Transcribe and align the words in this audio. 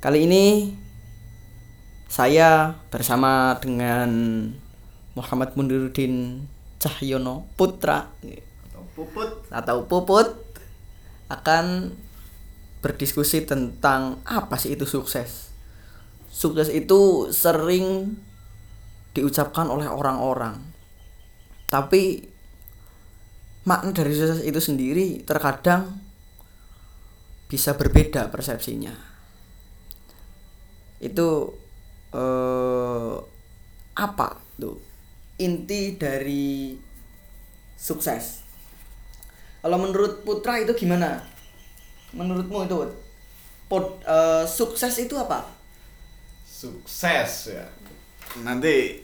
Kali 0.00 0.24
ini 0.24 0.72
saya 2.08 2.72
bersama 2.88 3.52
dengan 3.60 4.08
Muhammad 5.12 5.52
Mundiruddin 5.60 6.40
Cahyono 6.80 7.44
Putra 7.52 8.08
Puput 8.96 9.44
atau 9.52 9.84
Puput 9.84 10.32
akan 11.28 11.92
berdiskusi 12.80 13.44
tentang 13.44 14.24
apa 14.24 14.56
sih 14.56 14.72
itu 14.72 14.88
sukses. 14.88 15.52
Sukses 16.32 16.72
itu 16.72 17.28
sering 17.28 18.16
diucapkan 19.12 19.68
oleh 19.68 19.84
orang-orang. 19.84 20.64
Tapi 21.68 22.24
makna 23.68 23.92
dari 23.92 24.16
sukses 24.16 24.40
itu 24.48 24.64
sendiri 24.64 25.28
terkadang 25.28 26.00
bisa 27.52 27.76
berbeda 27.76 28.32
persepsinya. 28.32 29.09
Itu 31.00 31.56
eh 32.14 33.14
apa 33.96 34.28
tuh 34.60 34.76
inti 35.40 35.96
dari 35.96 36.76
sukses? 37.76 38.44
Kalau 39.60 39.76
menurut 39.80 40.24
Putra 40.24 40.60
itu 40.60 40.72
gimana? 40.76 41.20
Menurutmu 42.12 42.64
itu 42.64 42.76
Pod- 43.70 44.02
eh, 44.04 44.44
sukses 44.44 44.92
itu 44.98 45.14
apa? 45.16 45.46
sukses 46.60 47.56
ya. 47.56 47.64
Nanti 48.44 49.00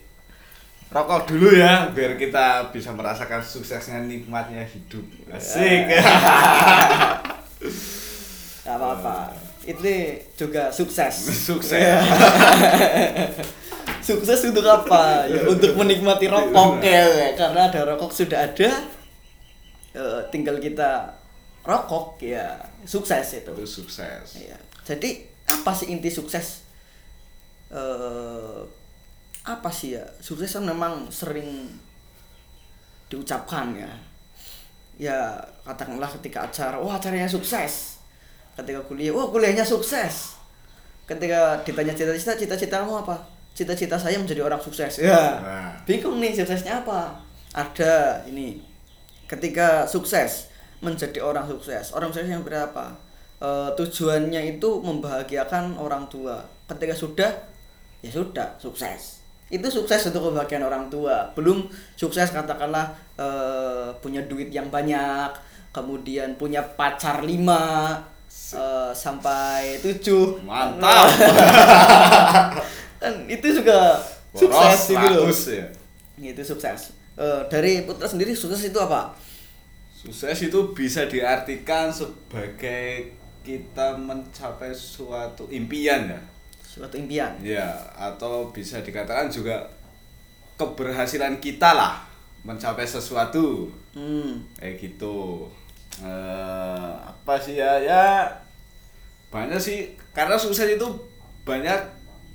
rokok 0.92 1.32
dulu 1.32 1.56
ya 1.56 1.88
biar 1.88 2.20
kita 2.20 2.68
bisa 2.68 2.92
merasakan 2.92 3.40
suksesnya 3.40 4.04
nikmatnya 4.04 4.60
hidup. 4.68 5.08
Asik. 5.32 5.88
Itu 9.66 9.82
juga 10.38 10.70
sukses. 10.70 11.14
Sukses. 11.50 11.74
sukses 14.06 14.38
untuk 14.46 14.62
apa? 14.62 15.26
Ya 15.26 15.42
untuk 15.50 15.74
menikmati 15.74 16.30
rokok 16.30 16.78
ya. 16.86 17.34
Karena 17.34 17.66
ada 17.66 17.80
rokok 17.82 18.14
sudah 18.14 18.46
ada. 18.46 18.70
eh, 19.96 20.20
tinggal 20.30 20.62
kita 20.62 21.18
rokok 21.66 22.22
ya 22.22 22.54
sukses 22.86 23.42
itu. 23.42 23.50
Itu 23.50 23.66
sukses. 23.66 24.38
Iya. 24.38 24.54
Jadi 24.86 25.26
apa 25.50 25.74
sih 25.74 25.90
inti 25.90 26.14
sukses? 26.14 26.62
eh 27.66 28.62
apa 29.42 29.70
sih 29.74 29.98
ya? 29.98 30.06
Sukses 30.22 30.54
kan 30.54 30.62
memang 30.62 31.10
sering 31.10 31.66
diucapkan 33.10 33.74
ya. 33.74 33.90
Ya 34.96 35.18
katakanlah 35.66 36.08
ketika 36.18 36.46
acara, 36.46 36.78
wah 36.78 37.02
acaranya 37.02 37.26
sukses. 37.26 37.95
Ketika 38.56 38.80
kuliah, 38.88 39.12
wah 39.12 39.28
kuliahnya 39.28 39.62
sukses. 39.62 40.40
Ketika 41.04 41.60
ditanya 41.62 41.92
cita-cita, 41.92 42.32
cita-citamu 42.34 43.04
apa? 43.04 43.20
Cita-cita 43.52 44.00
saya 44.00 44.16
menjadi 44.16 44.42
orang 44.42 44.58
sukses. 44.58 44.98
Ya. 44.98 45.38
Nah. 45.38 45.72
Bingung 45.84 46.18
nih 46.18 46.32
suksesnya 46.32 46.80
apa? 46.80 47.20
Ada 47.52 48.24
ini. 48.26 48.64
Ketika 49.28 49.84
sukses 49.84 50.48
menjadi 50.80 51.20
orang 51.20 51.44
sukses. 51.46 51.92
Orang 51.92 52.10
sukses 52.10 52.32
yang 52.32 52.42
berapa? 52.42 52.96
Eh, 53.36 53.70
tujuannya 53.76 54.56
itu 54.56 54.80
membahagiakan 54.80 55.76
orang 55.76 56.08
tua. 56.08 56.40
Ketika 56.64 56.96
sudah, 56.96 57.30
ya 58.00 58.08
sudah 58.08 58.56
sukses. 58.56 59.20
Itu 59.52 59.68
sukses 59.68 60.08
untuk 60.08 60.32
kebahagiaan 60.32 60.64
orang 60.64 60.88
tua. 60.88 61.28
Belum 61.36 61.68
sukses 61.94 62.32
katakanlah 62.32 62.96
eh, 63.20 63.92
punya 64.00 64.24
duit 64.24 64.48
yang 64.48 64.72
banyak, 64.72 65.30
kemudian 65.76 66.40
punya 66.40 66.64
pacar 66.64 67.20
lima 67.20 68.00
eh, 68.54 68.92
sampai 68.94 69.80
tujuh. 69.82 70.38
Mantap. 70.46 71.08
kan 73.02 73.14
itu 73.26 73.46
juga 73.50 73.98
sukses 74.30 74.92
Boros 74.92 74.92
gitu 74.92 75.06
loh. 75.10 75.26
100 75.26 75.58
ya. 75.58 75.66
Itu 76.32 76.42
sukses. 76.44 76.80
Eh, 77.16 77.40
dari 77.48 77.82
Putra 77.82 78.06
sendiri 78.06 78.36
sukses 78.36 78.60
itu 78.62 78.78
apa? 78.78 79.16
Sukses 79.96 80.38
itu 80.38 80.60
bisa 80.76 81.08
diartikan 81.08 81.88
sebagai 81.90 83.10
kita 83.40 83.96
mencapai 83.96 84.70
suatu 84.70 85.48
impian 85.48 86.12
ya. 86.12 86.20
Suatu 86.60 87.00
impian. 87.00 87.32
Ya, 87.40 87.72
atau 87.96 88.52
bisa 88.52 88.84
dikatakan 88.84 89.32
juga 89.32 89.64
keberhasilan 90.56 91.40
kita 91.40 91.72
lah 91.72 92.04
mencapai 92.44 92.86
sesuatu 92.86 93.72
Hmm. 93.96 94.44
kayak 94.60 94.76
gitu. 94.76 95.48
Eh, 95.96 96.90
apa 97.00 97.34
sih 97.36 97.56
ya? 97.56 97.80
Ya 97.80 98.28
banyak 99.26 99.56
sih 99.56 99.78
karena 100.12 100.36
sukses 100.36 100.68
itu 100.68 100.86
banyak 101.42 101.76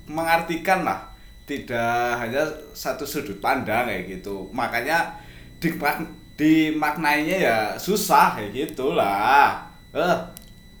mengartikan 0.06 0.82
lah 0.82 0.98
tidak 1.42 2.18
hanya 2.18 2.42
satu 2.72 3.02
sudut 3.02 3.38
pandang 3.38 3.86
kayak 3.86 4.06
gitu 4.08 4.46
makanya 4.50 5.10
dimak 5.58 5.98
dimaknainya 6.34 7.36
ya 7.38 7.56
susah 7.74 8.34
kayak 8.34 8.50
gitulah 8.52 9.58
eh 9.92 10.16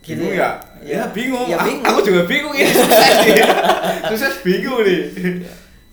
Gitu 0.02 0.18
bingung 0.18 0.34
ya? 0.34 0.50
ya? 0.82 0.82
Ya. 0.82 0.94
ya 0.98 1.02
bingung. 1.14 1.46
Ya, 1.46 1.54
Aku- 1.62 1.66
bingung. 1.70 1.86
aku 1.86 2.00
juga 2.02 2.22
bingung 2.26 2.54
ini 2.58 2.70
sukses 2.74 3.16
nih 3.22 3.38
sukses 4.10 4.34
bingung 4.42 4.80
nih 4.82 5.00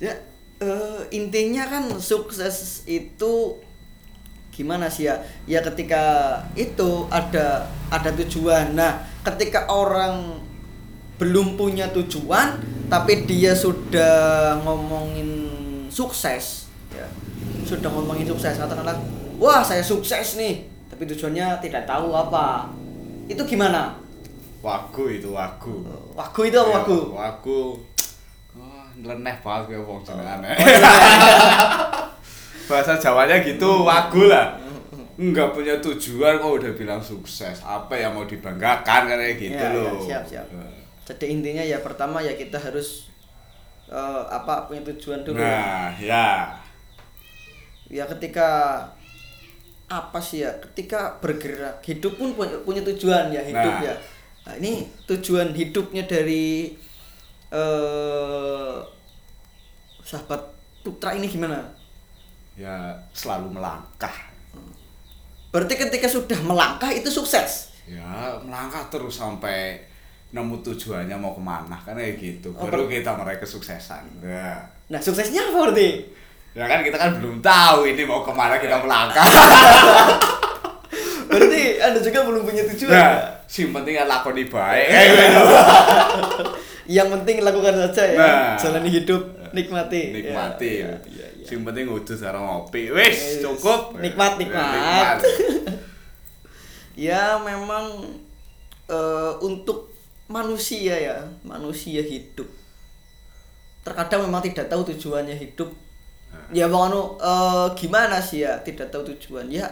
Ya 0.02 0.14
eh, 0.60 1.00
intinya 1.14 1.64
kan 1.66 1.84
sukses 2.02 2.82
itu 2.86 3.34
gimana 4.60 4.92
sih 4.92 5.08
ya? 5.08 5.16
Ya 5.48 5.64
ketika 5.64 6.36
itu 6.60 7.08
ada 7.08 7.64
ada 7.88 8.10
tujuan. 8.20 8.76
Nah, 8.76 9.00
ketika 9.24 9.72
orang 9.72 10.44
belum 11.16 11.56
punya 11.56 11.88
tujuan 11.96 12.60
tapi 12.92 13.24
dia 13.24 13.56
sudah 13.56 14.60
ngomongin 14.68 15.48
sukses 15.88 16.68
ya. 16.92 17.08
Sudah 17.64 17.88
ngomongin 17.88 18.28
sukses 18.28 18.60
katakanlah, 18.60 19.00
"Wah, 19.40 19.64
saya 19.64 19.80
sukses 19.80 20.36
nih." 20.36 20.68
Tapi 20.92 21.08
tujuannya 21.08 21.64
tidak 21.64 21.88
tahu 21.88 22.12
apa. 22.12 22.68
Itu 23.32 23.48
gimana? 23.48 23.96
wagu 24.60 25.08
itu 25.08 25.32
wagu 25.32 25.88
Wagu 26.20 26.42
itu 26.44 26.58
apa 26.60 26.84
wagu? 26.84 27.16
wagu 27.16 27.60
wah 28.60 28.92
nyeleneh 29.00 29.40
banget 29.40 29.64
kayak 29.72 29.88
wong 29.88 30.04
jenengan 30.04 30.44
Oh. 30.44 30.52
bahasa 32.70 32.94
Jawanya 32.96 33.42
gitu 33.42 33.82
wagu 33.82 34.30
lah 34.30 34.54
nggak 35.20 35.52
punya 35.52 35.76
tujuan 35.82 36.40
kok 36.40 36.54
udah 36.64 36.72
bilang 36.78 37.02
sukses 37.02 37.60
apa 37.60 37.92
yang 37.92 38.16
mau 38.16 38.24
dibanggakan 38.24 39.10
kayak 39.10 39.36
gitu 39.36 39.52
Ya, 39.52 39.68
ya, 39.68 39.76
loh 39.76 40.00
siap, 40.00 40.24
siap. 40.24 40.46
Eh. 40.48 40.72
Jadi 41.04 41.26
intinya 41.28 41.60
ya 41.60 41.82
pertama 41.82 42.22
ya 42.22 42.32
kita 42.34 42.56
harus 42.56 43.10
eh, 43.90 44.24
apa 44.30 44.64
punya 44.64 44.86
tujuan 44.88 45.26
dulu. 45.26 45.36
nah 45.36 45.92
ya 45.98 46.54
Ya 47.90 48.06
ketika 48.06 48.48
apa 49.90 50.22
sih 50.22 50.46
ya? 50.46 50.54
Ketika 50.62 51.18
bergerak 51.18 51.82
hidup 51.82 52.14
pun 52.16 52.38
punya, 52.38 52.62
punya 52.62 52.86
tujuan 52.86 53.34
ya 53.34 53.42
hidup 53.42 53.76
Nah. 53.76 53.82
ya. 53.82 53.96
Nah, 54.46 54.54
ini 54.56 54.86
tujuan 55.04 55.50
hidupnya 55.52 56.06
dari 56.06 56.78
eh 57.50 58.78
sahabat 60.00 60.42
putra 60.80 61.18
ini 61.18 61.26
gimana? 61.26 61.66
Ya 62.60 62.76
selalu 63.10 63.56
melangkah 63.56 64.12
Berarti 65.50 65.80
ketika 65.80 66.06
sudah 66.06 66.38
melangkah 66.44 66.92
itu 66.92 67.08
sukses. 67.08 67.72
ya 67.86 68.36
melangkah 68.40 68.86
terus 68.86 69.16
sampai 69.16 69.80
nemu 70.30 70.62
tujuannya 70.62 71.16
mau 71.16 71.32
ke 71.32 71.42
mana 71.42 71.74
kan 71.80 71.96
kayak 71.96 72.20
gitu 72.20 72.54
Oh, 72.54 72.68
baru 72.68 72.86
kita 72.86 73.16
meraih 73.16 73.40
kesuksesan 73.40 74.22
ya 74.22 74.60
Nah 74.86 75.00
suksesnya 75.00 75.42
apa 75.46 75.58
berarti? 75.64 75.90
ya 76.52 76.66
kan 76.66 76.82
kita 76.82 76.98
kan 76.98 77.16
belum 77.16 77.40
tahu 77.40 77.88
ini 77.88 78.04
mau 78.04 78.22
ke 78.22 78.30
mana 78.30 78.58
kita 78.58 78.78
melangkah 78.78 79.26
Berarti 81.26 81.62
anda 81.80 82.00
juga 82.00 82.26
belum 82.26 82.42
punya 82.42 82.66
tujuan. 82.68 82.90
Nah, 82.90 82.98
ya? 83.14 83.22
sing 83.46 83.70
penting 83.70 83.94
kan 83.96 84.10
lakoni 84.10 84.46
baik. 84.46 84.88
yang 86.90 87.06
penting 87.12 87.40
lakukan 87.40 87.70
saja 87.80 88.04
ya 88.04 88.18
Nah. 88.18 88.54
jalani 88.56 88.90
hidup 88.92 89.22
nikmati 89.54 90.02
Nikmati. 90.14 90.72
ya, 90.84 90.94
ya, 91.08 91.28
ya. 91.40 91.46
Sing 91.46 91.66
penting 91.66 91.90
udah 91.90 92.16
cara 92.16 92.40
ngopi. 92.40 92.94
Wis, 92.94 93.42
cukup. 93.42 93.98
Nikmat, 93.98 94.38
nikmat. 94.38 95.18
ya 97.10 97.40
memang 97.40 98.04
eh, 98.92 99.34
untuk 99.40 99.94
manusia 100.30 100.94
ya 101.00 101.16
manusia 101.42 102.04
hidup 102.04 102.46
terkadang 103.82 104.28
memang 104.30 104.44
tidak 104.46 104.70
tahu 104.70 104.86
tujuannya 104.94 105.34
hidup 105.34 105.72
ya 106.54 106.70
bang 106.70 106.84
anu 106.92 107.18
eh, 107.18 107.68
gimana 107.80 108.22
sih 108.22 108.44
ya 108.46 108.60
tidak 108.62 108.92
tahu 108.94 109.16
tujuan 109.16 109.50
ya 109.50 109.66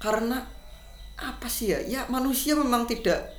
karena 0.00 0.42
apa 1.16 1.46
sih 1.46 1.76
ya 1.76 1.78
ya 1.84 2.00
manusia 2.08 2.56
memang 2.56 2.88
tidak 2.88 3.36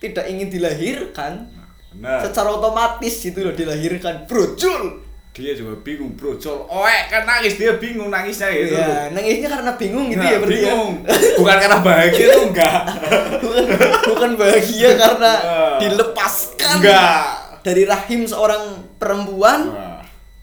tidak 0.00 0.28
ingin 0.28 0.48
dilahirkan 0.48 1.48
Nah, 1.90 2.22
secara 2.22 2.54
otomatis 2.54 3.14
gitu 3.18 3.38
loh 3.40 3.50
dilahirkan 3.50 4.22
brojol 4.24 5.02
dia 5.30 5.56
juga 5.56 5.72
bingung, 5.80 6.12
bro. 6.20 6.36
Col, 6.36 6.68
oek 6.68 7.02
kan 7.08 7.24
nangis 7.24 7.56
dia 7.56 7.72
bingung 7.80 8.12
nangisnya 8.12 8.50
gitu. 8.52 8.76
ya 8.76 9.08
nangisnya 9.08 9.48
karena 9.48 9.72
bingung 9.72 10.12
gitu 10.12 10.20
Nah, 10.20 10.28
ya 10.28 10.36
berarti 10.36 10.52
ya 10.52 10.60
bingung. 10.68 10.92
Bukan 11.40 11.56
karena 11.56 11.78
bahagia 11.80 12.26
tuh 12.28 12.42
enggak. 12.50 12.80
bukan 13.42 13.64
bukan 14.04 14.30
bahagia 14.36 14.90
karena 15.00 15.32
Nah. 15.32 15.78
dilepaskan 15.80 16.76
Enggak. 16.76 17.20
dari 17.62 17.82
rahim 17.88 18.20
seorang 18.26 18.62
perempuan 19.00 19.60
Wah, 19.72 20.02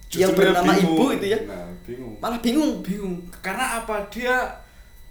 yang 0.10 0.32
bernama 0.34 0.72
bingung. 0.74 0.98
ibu 0.98 1.06
itu 1.14 1.26
ya. 1.30 1.40
Nah, 1.46 1.68
bingung. 1.86 2.14
malah 2.18 2.40
bingung. 2.42 2.72
Bingung. 2.82 3.16
Karena 3.38 3.66
apa? 3.78 4.02
Dia 4.10 4.50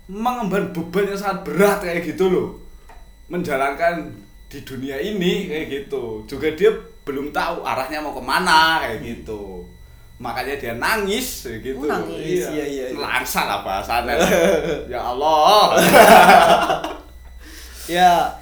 mengemban 0.09 0.75
beban 0.75 1.05
yang 1.07 1.21
sangat 1.21 1.47
berat 1.47 1.79
kayak 1.79 2.03
gitu 2.03 2.27
loh. 2.27 2.49
Menjalankan 3.29 4.09
di 4.47 4.59
dunia 4.63 4.97
ini 4.99 5.51
kayak 5.51 5.67
gitu. 5.71 6.23
Juga 6.27 6.55
dia 6.55 6.71
belum 7.07 7.31
tahu 7.31 7.63
arahnya 7.63 8.03
mau 8.03 8.15
ke 8.15 8.23
mana 8.23 8.83
kayak 8.83 9.03
gitu. 9.03 9.63
Makanya 10.17 10.55
dia 10.57 10.73
nangis 10.79 11.45
kayak 11.45 11.61
gitu. 11.63 11.85
Oh, 11.85 11.91
nangis, 11.91 12.49
iya, 12.49 12.65
iya, 12.67 12.87
iya. 12.91 12.99
Langsa 12.99 13.45
lah 13.47 13.61
bahasanya. 13.63 14.15
ya 14.93 15.01
Allah. 15.03 15.65
Ya 17.87 18.35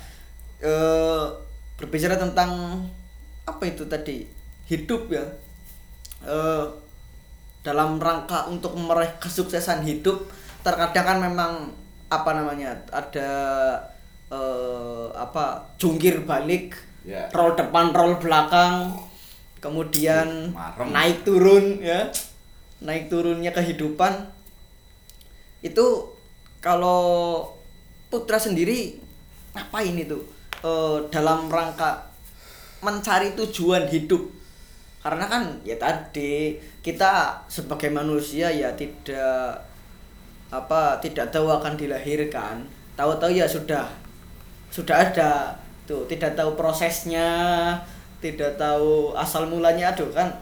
eh 0.64 1.24
berbicara 1.76 2.16
tentang 2.16 2.80
apa 3.44 3.62
itu 3.68 3.84
tadi? 3.84 4.24
Hidup 4.64 5.12
ya. 5.12 5.20
Eh 6.24 6.64
dalam 7.60 8.00
rangka 8.00 8.48
untuk 8.48 8.72
meraih 8.72 9.20
kesuksesan 9.20 9.84
hidup 9.84 10.24
terkadang 10.64 11.04
kan 11.04 11.18
memang 11.20 11.52
apa 12.08 12.30
namanya? 12.32 12.72
ada 12.88 13.28
eh 14.30 15.06
apa? 15.12 15.74
jungkir 15.76 16.24
balik, 16.24 16.76
Ya. 17.04 17.28
roll 17.36 17.52
depan, 17.52 17.92
roll 17.92 18.16
belakang, 18.16 18.96
kemudian 19.60 20.52
Marem. 20.52 20.88
naik 20.88 21.20
turun 21.24 21.80
ya. 21.80 22.08
Naik 22.80 23.08
turunnya 23.08 23.52
kehidupan 23.52 24.28
itu 25.60 25.84
kalau 26.60 27.44
putra 28.08 28.36
sendiri 28.36 29.00
ngapain 29.52 29.96
itu 29.96 30.20
Eh, 30.64 30.98
dalam 31.12 31.44
rangka 31.52 32.08
mencari 32.80 33.36
tujuan 33.36 33.84
hidup 33.84 34.32
karena 35.04 35.28
kan 35.28 35.60
ya 35.60 35.76
tadi 35.76 36.56
kita 36.80 37.36
sebagai 37.52 37.92
manusia 37.92 38.48
ya 38.48 38.72
tidak 38.72 39.60
apa 40.48 40.96
tidak 41.04 41.28
tahu 41.28 41.52
akan 41.52 41.76
dilahirkan 41.76 42.64
tahu-tahu 42.96 43.36
ya 43.36 43.44
sudah 43.44 43.84
sudah 44.74 45.06
ada. 45.06 45.54
Tuh 45.86 46.02
tidak 46.10 46.34
tahu 46.34 46.58
prosesnya 46.58 47.30
tidak 48.18 48.58
tahu 48.58 49.14
asal 49.14 49.46
mulanya. 49.46 49.94
Aduh 49.94 50.10
kan 50.10 50.34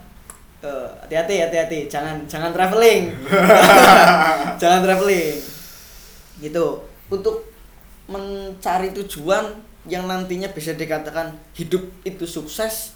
Eh, 0.62 0.88
hati-hati 1.02 1.42
hati-hati. 1.42 1.78
Jangan 1.90 2.22
jangan 2.30 2.54
traveling. 2.54 3.10
Jangan 4.62 4.80
traveling. 4.86 5.34
Gitu. 6.38 6.66
Untuk 7.10 7.50
mencari 8.06 8.94
tujuan 8.94 9.58
yang 9.90 10.06
nantinya 10.06 10.46
bisa 10.54 10.78
dikatakan 10.78 11.34
hidup 11.58 11.82
itu 12.06 12.22
sukses 12.22 12.94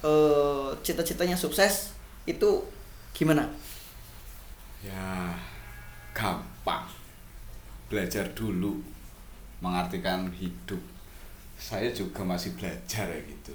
eh, 0.00 0.68
cita-citanya 0.80 1.36
sukses 1.36 1.92
itu 2.24 2.64
gimana? 3.12 3.44
Ya, 4.80 5.36
gampang. 6.16 6.88
Belajar 7.92 8.24
dulu 8.32 8.80
mengartikan 9.62 10.26
hidup. 10.34 10.82
Saya 11.56 11.88
juga 11.94 12.26
masih 12.26 12.52
belajar 12.58 13.06
ya 13.06 13.20
gitu. 13.22 13.54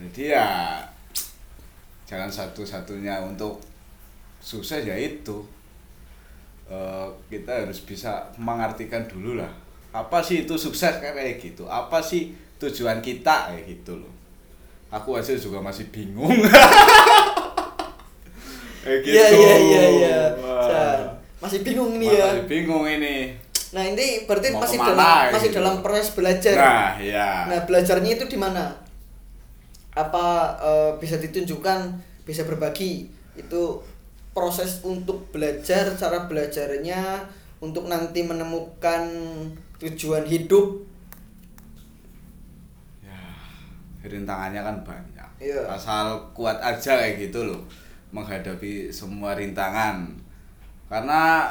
Jadi 0.00 0.32
ya 0.32 0.48
jalan 2.08 2.32
satu-satunya 2.32 3.20
untuk 3.22 3.60
sukses 4.40 4.82
ya 4.84 4.96
itu 4.96 5.44
Eh, 6.64 7.08
kita 7.28 7.60
harus 7.60 7.84
bisa 7.84 8.24
mengartikan 8.40 9.04
dulu 9.04 9.36
lah 9.36 9.52
apa 9.92 10.24
sih 10.24 10.48
itu 10.48 10.56
sukses 10.56 10.96
kayak 10.96 11.36
gitu 11.36 11.68
apa 11.68 12.00
sih 12.00 12.32
tujuan 12.56 13.04
kita 13.04 13.52
kayak 13.52 13.68
gitu 13.68 14.00
loh 14.00 14.08
aku 14.88 15.20
aja 15.20 15.36
juga 15.36 15.60
masih 15.60 15.92
bingung 15.92 16.32
Kayak 18.80 19.00
iya 19.04 19.24
gitu. 19.28 19.36
iya 19.44 19.54
iya 19.60 19.82
iya 19.92 20.18
masih 21.36 21.60
bingung 21.60 22.00
nih 22.00 22.16
ya 22.16 22.26
Masih 22.32 22.44
bingung 22.48 22.84
ini. 22.88 23.36
Nah 23.74 23.82
ini 23.82 24.22
berarti 24.24 24.54
Mau 24.54 24.62
masih 24.62 24.78
ke 24.78 24.86
mana 24.86 24.94
dalam 24.94 25.34
masih 25.34 25.50
gitu. 25.50 25.58
dalam 25.58 25.74
proses 25.82 26.08
belajar 26.14 26.54
Nah, 26.54 26.90
ya. 27.02 27.50
Nah, 27.50 27.60
belajarnya 27.66 28.10
itu 28.14 28.24
di 28.30 28.38
mana? 28.38 28.70
Apa 29.98 30.26
eh, 30.62 30.90
bisa 31.02 31.18
ditunjukkan, 31.18 31.78
bisa 32.22 32.46
berbagi 32.46 33.10
itu 33.34 33.62
proses 34.30 34.78
untuk 34.86 35.30
belajar, 35.34 35.94
cara 35.94 36.30
belajarnya 36.30 37.26
untuk 37.58 37.86
nanti 37.86 38.22
menemukan 38.22 39.02
tujuan 39.78 40.22
hidup. 40.26 40.86
ya, 43.02 43.18
rintangannya 44.06 44.62
kan 44.62 44.76
banyak. 44.86 45.28
Iya. 45.42 45.66
Asal 45.66 46.18
kuat 46.34 46.58
aja 46.62 46.98
kayak 46.98 47.30
gitu 47.30 47.46
loh 47.46 47.62
menghadapi 48.14 48.90
semua 48.94 49.34
rintangan. 49.34 50.06
Karena 50.86 51.50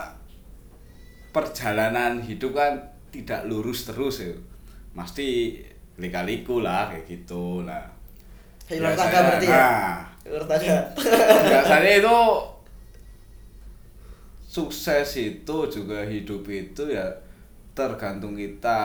perjalanan 1.34 2.22
hidup 2.22 2.54
kan 2.54 2.78
tidak 3.10 3.50
lurus 3.50 3.90
terus 3.90 4.22
ya. 4.22 4.32
Pasti 4.94 5.58
lika-liku 5.98 6.62
lah 6.62 6.94
kayak 6.94 7.06
gitu 7.10 7.66
lah. 7.66 7.84
Biasanya- 8.70 8.96
tangga 8.96 9.20
berarti 9.28 9.48
ya? 9.50 9.68
Nah, 10.24 10.46
tangga. 10.48 10.78
biasanya 11.52 11.92
itu 12.00 12.18
sukses 14.54 15.10
itu 15.18 15.58
juga 15.66 16.06
hidup 16.06 16.46
itu 16.46 16.86
ya 16.86 17.10
tergantung 17.74 18.38
kita 18.38 18.78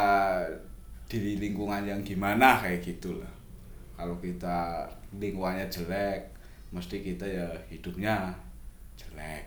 di 1.04 1.36
lingkungan 1.36 1.84
yang 1.84 2.00
gimana 2.00 2.56
kayak 2.56 2.80
gitulah 2.80 3.28
kalau 3.92 4.16
kita 4.16 4.88
lingkungannya 5.20 5.68
jelek 5.68 6.24
mesti 6.72 7.04
kita 7.04 7.28
ya 7.28 7.48
hidupnya 7.68 8.32
jelek 8.96 9.44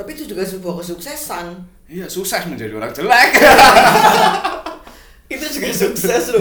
Tapi 0.00 0.16
itu 0.16 0.32
juga 0.32 0.40
sebuah 0.48 0.80
kesuksesan. 0.80 1.60
iya 1.84 2.08
sukses 2.08 2.48
menjadi 2.48 2.72
orang 2.72 2.88
jelek 2.88 3.36
Itu 5.36 5.44
juga 5.60 5.68
sukses 5.76 6.32
loh. 6.32 6.40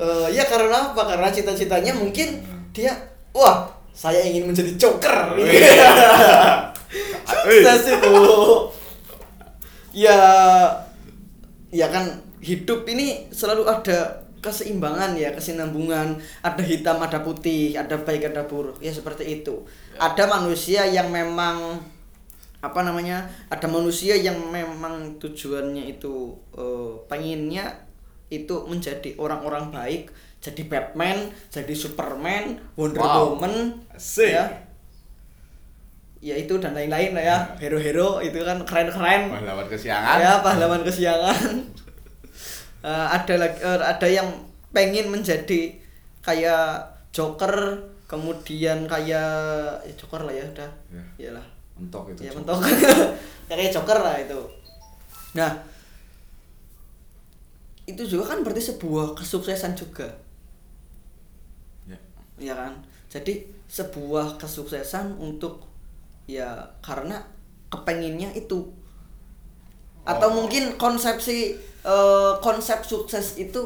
Eh, 0.00 0.28
ya 0.32 0.48
karena 0.48 0.90
apa? 0.90 1.04
Karena 1.04 1.28
cita-citanya 1.28 1.92
mungkin 1.92 2.40
dia 2.72 2.96
wah, 3.36 3.68
saya 3.92 4.24
ingin 4.24 4.48
menjadi 4.48 4.72
joker. 4.80 5.36
sukses 7.44 7.82
itu 7.92 8.16
ya 9.94 10.18
ya 11.70 11.86
kan 11.92 12.24
hidup 12.40 12.88
ini 12.88 13.28
selalu 13.30 13.68
ada 13.68 14.24
keseimbangan 14.42 15.16
ya 15.16 15.32
kesinambungan 15.32 16.20
ada 16.44 16.62
hitam 16.62 17.00
ada 17.00 17.24
putih 17.24 17.78
ada 17.78 17.96
baik 17.96 18.28
ada 18.34 18.44
buruk 18.44 18.76
ya 18.84 18.92
seperti 18.92 19.40
itu 19.40 19.64
ada 19.96 20.28
manusia 20.28 20.84
yang 20.84 21.08
memang 21.08 21.80
apa 22.64 22.80
namanya 22.80 23.20
ada 23.52 23.68
manusia 23.68 24.16
yang 24.16 24.40
memang 24.48 25.20
tujuannya 25.20 25.84
itu 25.92 26.32
eh, 26.56 26.92
pengennya 27.06 27.68
itu 28.32 28.54
menjadi 28.64 29.12
orang-orang 29.20 29.68
baik 29.68 30.08
jadi 30.40 30.64
Batman 30.64 31.28
jadi 31.48 31.72
Superman 31.72 32.56
Wonder 32.74 33.00
Wow. 33.00 33.36
Woman 33.36 33.84
Asik. 33.92 34.32
ya. 34.32 34.44
Ya 36.24 36.40
itu 36.40 36.56
dan 36.56 36.72
lain-lain 36.72 37.12
lah 37.12 37.20
ya. 37.20 37.38
Hero-hero 37.60 38.16
itu 38.24 38.40
kan 38.40 38.56
keren-keren. 38.64 39.28
Pahlawan 39.28 39.68
kesiangan. 39.68 40.16
Ya 40.16 40.32
pahlawan 40.40 40.82
kesiangan. 40.82 41.40
Eh, 42.84 43.06
ada 43.16 43.40
lagi 43.40 43.64
eh, 43.64 43.80
ada 43.80 44.04
yang 44.04 44.28
pengen 44.68 45.08
menjadi 45.08 45.72
kayak 46.20 46.84
Joker 47.16 47.80
kemudian 48.04 48.84
kayak 48.84 49.24
ya 49.80 49.92
Joker 49.96 50.28
lah 50.28 50.34
ya 50.36 50.44
udah. 50.52 50.70
Ya. 50.92 51.04
iyalah 51.16 51.46
mentok 51.74 52.14
itu 52.14 52.20
ya 52.26 52.32
mentok. 52.34 52.58
Ya 53.46 53.56
kayak 53.58 53.72
Joker 53.74 53.98
lah 54.00 54.16
itu. 54.18 54.40
Nah 55.34 55.52
itu 57.84 58.02
juga 58.08 58.32
kan 58.32 58.40
berarti 58.40 58.62
sebuah 58.72 59.12
kesuksesan 59.12 59.76
juga. 59.76 60.08
Ya. 61.84 61.98
ya 62.40 62.54
kan? 62.56 62.72
Jadi 63.12 63.44
sebuah 63.68 64.40
kesuksesan 64.40 65.20
untuk 65.20 65.68
ya 66.24 66.64
karena 66.80 67.20
kepenginnya 67.68 68.32
itu. 68.32 68.72
Atau 70.04 70.28
Oh. 70.32 70.34
mungkin 70.44 70.76
konsepsi 70.80 71.56
eh, 71.84 72.32
konsep 72.40 72.80
sukses 72.84 73.36
itu 73.36 73.60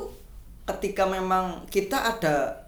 ketika 0.67 1.07
memang 1.07 1.62
kita 1.71 2.19
ada 2.19 2.67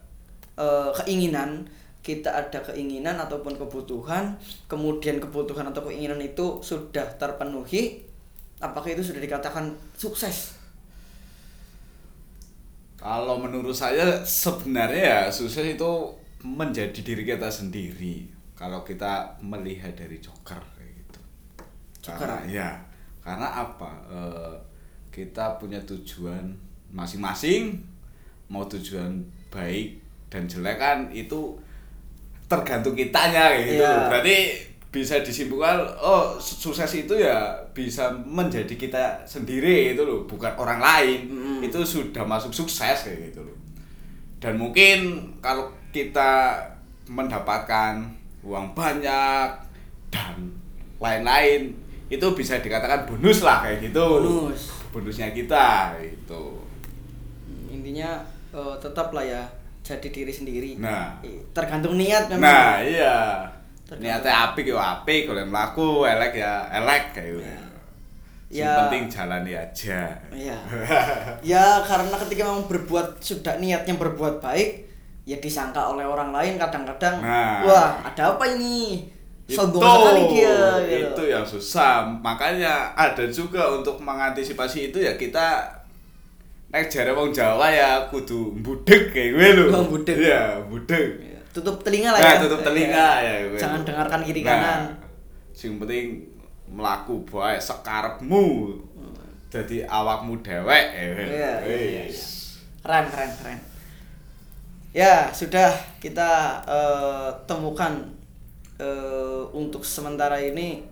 eh, 0.54 0.90
keinginan 1.02 1.66
kita 2.00 2.32
ada 2.32 2.58
keinginan 2.64 3.20
ataupun 3.20 3.60
kebutuhan 3.60 4.36
kemudian 4.66 5.20
kebutuhan 5.20 5.68
atau 5.68 5.84
keinginan 5.84 6.20
itu 6.20 6.60
sudah 6.64 7.04
terpenuhi 7.20 8.04
apakah 8.60 8.92
itu 8.92 9.04
sudah 9.04 9.20
dikatakan 9.20 9.72
sukses 9.96 10.60
Kalau 13.00 13.40
menurut 13.40 13.72
saya 13.72 14.20
sebenarnya 14.20 15.00
ya 15.00 15.20
sukses 15.32 15.64
itu 15.64 15.90
menjadi 16.44 17.00
diri 17.00 17.24
kita 17.24 17.48
sendiri. 17.48 18.28
Kalau 18.52 18.84
kita 18.84 19.40
melihat 19.40 19.96
dari 19.96 20.20
Joker 20.20 20.60
kayak 20.76 20.92
gitu. 21.00 21.20
Joker. 22.04 22.28
Karena 22.28 22.38
ya, 22.44 22.68
karena 23.24 23.48
apa? 23.64 23.90
Eh, 24.04 24.54
kita 25.08 25.56
punya 25.56 25.80
tujuan 25.88 26.52
masing-masing. 26.92 27.80
Mau 28.52 28.68
tujuan 28.68 29.24
baik 29.48 29.96
dan 30.28 30.44
jelek 30.44 30.76
kan 30.76 31.08
itu 31.08 31.56
tergantung 32.50 32.98
kitanya 32.98 33.54
kayak 33.54 33.64
gitu. 33.70 33.84
Iya. 33.86 34.10
Berarti 34.10 34.38
bisa 34.90 35.22
disimpulkan 35.22 35.86
oh 36.02 36.34
su- 36.42 36.58
sukses 36.58 36.90
itu 36.98 37.14
ya 37.14 37.54
bisa 37.70 38.10
menjadi 38.10 38.74
kita 38.74 39.22
sendiri 39.22 39.94
itu 39.94 40.02
loh, 40.02 40.26
bukan 40.26 40.50
orang 40.58 40.82
lain. 40.82 41.30
Mm. 41.30 41.70
Itu 41.70 41.86
sudah 41.86 42.26
masuk 42.26 42.50
sukses 42.50 43.06
kayak 43.06 43.30
gitu 43.30 43.46
loh. 43.46 43.54
Dan 44.42 44.58
mungkin 44.58 45.30
kalau 45.38 45.70
kita 45.94 46.58
mendapatkan 47.06 48.02
uang 48.42 48.74
banyak 48.74 49.48
dan 50.10 50.34
lain-lain 50.98 51.70
itu 52.10 52.26
bisa 52.34 52.58
dikatakan 52.58 53.06
bonus 53.06 53.46
lah 53.46 53.62
kayak 53.62 53.94
gitu. 53.94 54.02
Bonus. 54.02 54.74
Bonusnya 54.90 55.30
kita 55.30 55.94
itu. 56.02 56.58
intinya 57.70 58.18
eh, 58.50 58.74
tetap 58.82 59.14
lah 59.14 59.22
ya 59.22 59.42
jadi 59.90 60.08
diri 60.08 60.30
sendiri 60.30 60.70
Nah. 60.76 61.18
Tergantung 61.50 61.94
niat 61.94 62.30
memang 62.30 62.42
Nah, 62.42 62.78
iya. 62.78 63.16
Tergantung. 63.82 64.06
Niatnya 64.06 64.32
apik 64.46 64.64
ya 64.64 64.78
apik, 64.78 65.26
kalau 65.26 65.42
melaku 65.42 65.88
elek 66.04 66.32
ya 66.36 66.52
elek 66.70 67.04
kayak 67.10 67.30
gitu. 67.34 67.42
Yang 68.50 68.66
Ya. 68.66 68.74
penting 68.82 69.02
jalani 69.06 69.52
aja. 69.54 70.00
Iya. 70.30 70.58
ya 71.54 71.64
karena 71.82 72.14
ketika 72.18 72.42
memang 72.44 72.66
berbuat 72.66 73.18
sudah 73.18 73.58
niatnya 73.58 73.94
berbuat 73.94 74.38
baik 74.38 74.90
ya 75.22 75.38
disangka 75.38 75.78
oleh 75.86 76.02
orang 76.02 76.30
lain 76.30 76.54
kadang-kadang 76.56 77.22
Nah. 77.22 77.62
wah 77.62 77.88
ada 78.02 78.34
apa 78.34 78.44
ini 78.50 79.06
itu, 79.46 79.54
sombong 79.54 79.82
sekali 79.82 80.22
dia 80.34 80.54
gitu. 80.86 81.06
itu 81.10 81.22
yang 81.26 81.42
susah. 81.42 82.06
Makanya 82.06 82.94
ada 82.94 83.22
juga 83.26 83.66
untuk 83.70 83.98
mengantisipasi 83.98 84.90
itu 84.90 84.98
ya 84.98 85.14
kita 85.14 85.66
nek 86.70 86.86
jare 86.86 87.10
wong 87.10 87.34
Jawa 87.34 87.66
ya 87.66 88.06
kudu 88.06 88.54
mbudek 88.62 89.10
kayak 89.10 89.30
gue 89.34 89.48
lho. 89.58 89.64
Oh, 89.74 89.82
mbudek. 89.90 90.14
Iya, 90.16 90.62
mbudek. 90.62 91.06
Ya, 91.18 91.40
tutup 91.50 91.82
telinga 91.82 92.14
lah 92.14 92.20
Nah, 92.22 92.30
ya 92.30 92.42
tutup 92.46 92.60
telinga 92.62 93.06
ya. 93.18 93.34
gue. 93.50 93.58
jangan 93.58 93.82
dengarkan 93.82 94.20
kiri 94.22 94.40
Nah, 94.40 94.50
kanan 94.54 94.82
Sing 95.50 95.76
penting 95.76 96.22
melaku 96.70 97.26
bae 97.26 97.58
sekarepmu. 97.58 98.46
Jadi 99.50 99.82
awakmu 99.82 100.38
dewek. 100.46 100.84
eh, 100.94 101.10
Iya, 101.26 101.26
iya, 101.26 101.52
iya, 101.66 102.02
iya. 102.06 102.24
keren 102.80 103.04
keren 103.10 103.30
keren 103.34 103.58
ya 104.90 105.30
sudah 105.30 105.70
kita 105.98 106.30
eh, 106.64 107.30
temukan 107.46 107.98
eh, 108.78 109.42
untuk 109.52 109.82
sementara 109.82 110.38
ini 110.38 110.82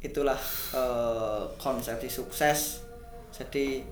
itulah 0.00 0.36
eh, 0.72 1.42
konsepsi 1.56 2.08
sukses 2.08 2.84
jadi 3.32 3.84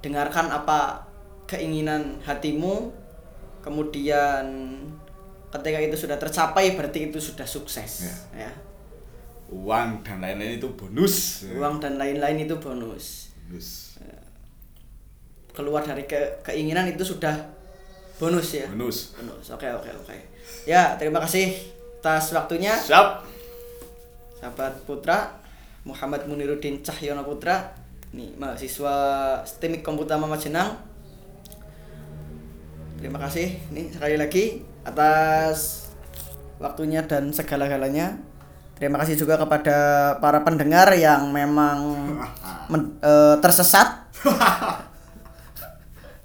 dengarkan 0.00 0.48
apa 0.48 1.04
keinginan 1.44 2.16
hatimu 2.24 2.88
kemudian 3.60 4.44
ketika 5.50 5.78
itu 5.82 5.96
sudah 5.98 6.16
tercapai 6.16 6.78
berarti 6.78 7.10
itu 7.12 7.18
sudah 7.20 7.44
sukses 7.44 8.08
ya. 8.32 8.50
Uang 9.50 10.06
dan 10.06 10.22
lain-lain 10.22 10.62
itu 10.62 10.68
bonus. 10.78 11.42
uang 11.58 11.82
dan 11.82 11.98
lain-lain 11.98 12.46
itu 12.46 12.54
bonus. 12.62 13.34
Bonus. 13.50 13.98
keluar 15.50 15.82
dari 15.82 16.06
ke- 16.06 16.38
keinginan 16.46 16.86
itu 16.86 17.02
sudah 17.02 17.34
bonus 18.16 18.54
ya. 18.54 18.70
Bonus. 18.70 19.18
bonus. 19.18 19.50
Oke 19.50 19.66
oke 19.66 19.90
oke. 19.90 20.16
Ya 20.64 20.94
terima 20.94 21.18
kasih 21.18 21.50
atas 22.00 22.30
waktunya. 22.32 22.72
Siap. 22.78 23.26
sahabat 24.40 24.72
putra 24.88 25.36
Muhammad 25.84 26.24
Muniruddin 26.24 26.80
Cahyono 26.80 27.28
Putra 27.28 27.76
nih 28.10 28.34
mahasiswa 28.34 28.94
STEMIK 29.46 29.82
Komputer 29.82 30.18
Mama 30.18 30.34
Jenang. 30.34 30.74
Terima 32.98 33.16
kasih. 33.16 33.56
Nih 33.70 33.94
sekali 33.94 34.16
lagi 34.18 34.44
atas 34.82 35.88
waktunya 36.58 37.00
dan 37.06 37.30
segala-galanya. 37.30 38.18
Terima 38.76 38.96
kasih 38.96 39.14
juga 39.14 39.36
kepada 39.36 39.76
para 40.18 40.40
pendengar 40.40 40.88
yang 40.96 41.30
memang 41.30 41.78
men- 42.72 42.96
eh, 43.00 43.36
tersesat. 43.38 44.08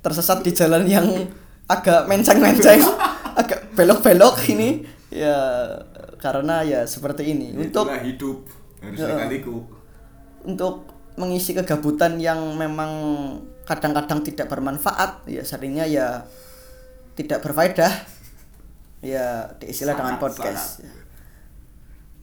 Tersesat 0.01 0.42
di 0.42 0.51
jalan 0.54 0.86
yang 0.86 1.08
agak 1.65 2.06
menceng-menceng 2.06 2.82
agak 3.42 3.74
belok-belok 3.74 4.38
ini. 4.50 4.86
Ya 5.10 5.38
karena 6.18 6.65
ya 6.65 6.84
seperti 6.84 7.30
ini. 7.32 7.54
Untuk 7.54 7.86
Itulah 7.88 8.01
hidup. 8.01 8.38
Harus 8.82 9.00
dikaliku. 9.01 9.56
untuk 10.46 10.86
mengisi 11.15 11.55
kegabutan 11.55 12.19
yang 12.19 12.39
memang 12.60 12.91
kadang-kadang 13.63 14.22
tidak 14.22 14.51
bermanfaat 14.51 15.24
ya 15.25 15.41
seringnya 15.41 15.88
ya 15.88 16.27
tidak 17.15 17.39
berfaedah 17.39 17.91
ya 19.00 19.55
diistilah 19.57 19.95
dengan 19.95 20.19
podcast. 20.19 20.84
sangat. 20.84 21.03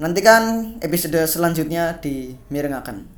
nantikan 0.02 0.42
episode 0.84 1.18
selanjutnya 1.25 1.96
di 1.99 2.37
mirengaken 2.52 3.08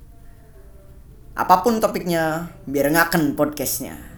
apa 1.35 1.66
pun 1.66 1.83
topiknya 1.83 2.54
mirengaken 2.71 3.35
podcastnya 3.35 4.13